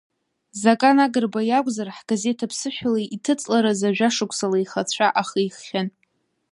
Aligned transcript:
Закан 0.61 0.97
Агрба 1.05 1.41
иакәзар, 1.45 1.89
ҳгазеҭ 1.97 2.39
аԥсышәала 2.45 2.99
иҭыҵларазы 3.15 3.89
жәашықәсала 3.95 4.57
ихы 4.63 4.79
ацәа 4.81 5.07
ахихьан. 5.21 5.87